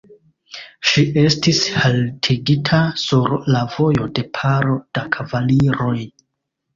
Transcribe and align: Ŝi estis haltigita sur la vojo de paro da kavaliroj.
Ŝi 0.91 1.01
estis 1.23 1.57
haltigita 1.81 2.79
sur 3.01 3.35
la 3.57 3.61
vojo 3.73 4.07
de 4.21 4.23
paro 4.39 4.79
da 4.99 5.05
kavaliroj. 5.17 5.99